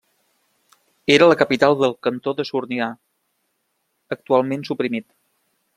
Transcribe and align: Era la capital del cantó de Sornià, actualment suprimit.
Era 1.15 1.27
la 1.31 1.35
capital 1.41 1.77
del 1.83 1.93
cantó 2.07 2.33
de 2.41 2.47
Sornià, 2.51 2.89
actualment 4.19 4.71
suprimit. 4.73 5.11